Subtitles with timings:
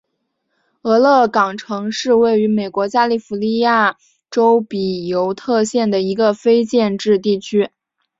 [0.81, 3.97] 俄勒冈城是位于美国加利福尼亚
[4.31, 7.69] 州比尤特县的一个非建制地区。